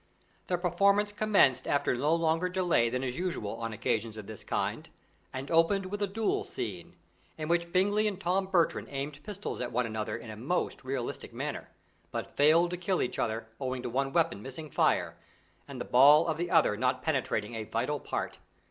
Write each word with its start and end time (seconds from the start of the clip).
The 0.47 0.57
performance 0.57 1.11
commenced 1.11 1.67
after 1.67 1.93
no 1.95 2.15
longer 2.15 2.49
delay 2.49 2.89
than 2.89 3.03
is 3.03 3.19
usual 3.19 3.57
on 3.57 3.71
occasions 3.71 4.17
of 4.17 4.25
this 4.25 4.43
kind, 4.43 4.89
and 5.31 5.51
opened 5.51 5.85
with 5.91 6.01
a 6.01 6.07
duel 6.07 6.43
scene, 6.43 6.95
in 7.37 7.47
which 7.47 7.71
Bingley 7.71 8.07
and 8.07 8.19
Tom 8.19 8.47
Bertram 8.47 8.87
aimed 8.89 9.21
pistols 9.21 9.61
at 9.61 9.71
one 9.71 9.85
another 9.85 10.17
in 10.17 10.31
a 10.31 10.35
most 10.35 10.83
realistic 10.83 11.33
manner, 11.35 11.69
but 12.09 12.35
failed 12.35 12.71
to 12.71 12.77
kill 12.77 12.99
each 13.03 13.19
other, 13.19 13.45
owing 13.59 13.83
to 13.83 13.91
one 13.91 14.11
weapon 14.11 14.41
missing 14.41 14.71
fire, 14.71 15.17
and 15.67 15.79
the 15.79 15.85
ball 15.85 16.25
of 16.27 16.39
the 16.39 16.49
other 16.49 16.75
not 16.75 17.03
penetrating 17.03 17.53
a 17.53 17.65
vital 17.65 17.99
part. 17.99 18.39